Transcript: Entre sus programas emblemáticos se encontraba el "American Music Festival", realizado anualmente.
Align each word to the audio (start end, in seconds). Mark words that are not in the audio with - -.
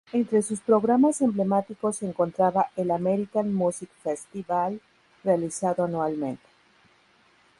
Entre 0.13 0.41
sus 0.41 0.61
programas 0.61 1.21
emblemáticos 1.21 1.97
se 1.97 2.07
encontraba 2.07 2.71
el 2.75 2.89
"American 2.89 3.53
Music 3.53 3.91
Festival", 4.01 4.81
realizado 5.23 5.83
anualmente. 5.83 6.47